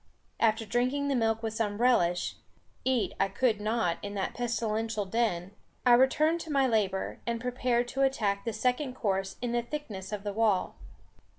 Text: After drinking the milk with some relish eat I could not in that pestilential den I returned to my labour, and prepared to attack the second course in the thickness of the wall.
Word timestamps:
After 0.39 0.65
drinking 0.65 1.09
the 1.09 1.15
milk 1.15 1.43
with 1.43 1.53
some 1.53 1.77
relish 1.77 2.35
eat 2.83 3.13
I 3.19 3.27
could 3.27 3.61
not 3.61 3.99
in 4.01 4.15
that 4.15 4.33
pestilential 4.33 5.05
den 5.05 5.51
I 5.85 5.93
returned 5.93 6.39
to 6.41 6.51
my 6.51 6.65
labour, 6.65 7.19
and 7.27 7.39
prepared 7.39 7.87
to 7.89 8.01
attack 8.01 8.43
the 8.43 8.51
second 8.51 8.95
course 8.95 9.35
in 9.43 9.51
the 9.51 9.61
thickness 9.61 10.11
of 10.11 10.23
the 10.23 10.33
wall. 10.33 10.73